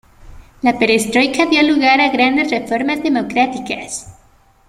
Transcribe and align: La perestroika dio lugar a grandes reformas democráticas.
La 0.63 0.79
perestroika 0.79 1.45
dio 1.45 1.61
lugar 1.61 2.01
a 2.01 2.09
grandes 2.09 2.49
reformas 2.49 3.03
democráticas. 3.03 4.11